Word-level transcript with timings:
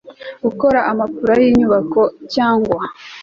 gukora 0.45 0.79
amapula 0.91 1.33
y 1.41 1.43
inyubako 1.51 2.01
cyangwa 2.33 2.79